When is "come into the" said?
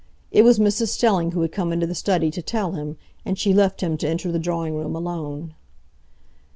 1.51-1.93